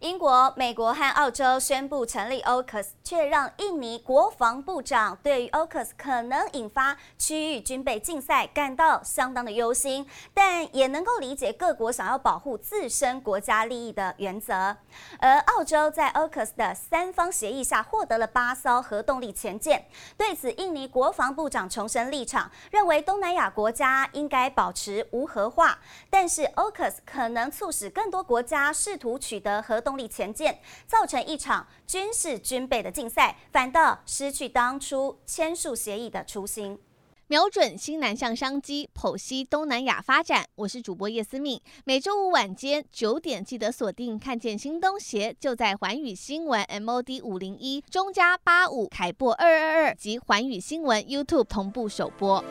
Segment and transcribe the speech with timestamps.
[0.00, 14.76] 英国、美国和澳洲宣布成立 AUKUS，却让印尼国防部长对于 AUKUS 可能引发区域军备竞赛感到相当的忧心，但也能够理解各国想要保护自身国家利益的原则。
[15.18, 19.84] 而澳洲在 AUKUS 的三方协议下获得了八艘核动力潜舰，
[20.16, 25.76] 对此，印尼国防部长重申立场，认为东南亚国家应该保持无核化，
[26.08, 36.78] 但是 AUKUS 可能促使更多国家试图取得核动力潜舰，造成一场军事军备的竞赛，反倒失去当初签署协议的初心。
[37.28, 40.46] 瞄准新南向商机，剖析东南亚发展。
[40.56, 44.18] 我是主播叶思敏，每周五晚间九点记得锁定。
[44.18, 52.44] 看见新东协就在环宇新闻 MOD 五零一中加八五凯播二二二及环宇新闻 YouTube 同步首播。